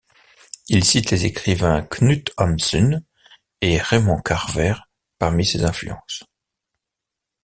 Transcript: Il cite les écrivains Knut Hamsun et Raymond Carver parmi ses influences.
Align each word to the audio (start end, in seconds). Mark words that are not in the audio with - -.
Il 0.67 0.83
cite 0.83 1.11
les 1.11 1.25
écrivains 1.25 1.83
Knut 1.87 2.31
Hamsun 2.35 3.03
et 3.61 3.77
Raymond 3.77 4.19
Carver 4.21 4.73
parmi 5.19 5.45
ses 5.45 5.63
influences. 5.63 6.23